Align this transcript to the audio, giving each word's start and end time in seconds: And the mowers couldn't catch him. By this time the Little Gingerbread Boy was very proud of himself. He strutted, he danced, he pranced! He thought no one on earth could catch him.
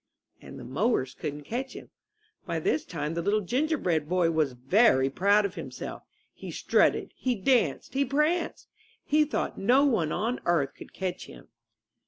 And 0.41 0.57
the 0.57 0.63
mowers 0.63 1.13
couldn't 1.13 1.43
catch 1.43 1.73
him. 1.73 1.91
By 2.47 2.59
this 2.59 2.85
time 2.85 3.13
the 3.13 3.21
Little 3.21 3.41
Gingerbread 3.41 4.09
Boy 4.09 4.31
was 4.31 4.53
very 4.53 5.11
proud 5.11 5.45
of 5.45 5.53
himself. 5.53 6.01
He 6.33 6.49
strutted, 6.49 7.13
he 7.15 7.35
danced, 7.35 7.93
he 7.93 8.03
pranced! 8.03 8.67
He 9.03 9.25
thought 9.25 9.59
no 9.59 9.85
one 9.85 10.11
on 10.11 10.39
earth 10.47 10.73
could 10.73 10.91
catch 10.93 11.27
him. 11.27 11.49